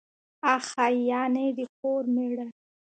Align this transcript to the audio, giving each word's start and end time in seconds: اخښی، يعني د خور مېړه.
اخښی، 0.53 0.95
يعني 1.11 1.45
د 1.57 1.59
خور 1.73 2.03
مېړه. 2.15 2.45